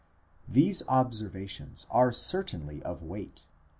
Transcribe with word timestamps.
1® 0.49 0.53
These 0.53 0.81
observations 0.87 1.85
are 1.91 2.11
certainly 2.11 2.81
of 2.81 3.03
weight. 3.03 3.45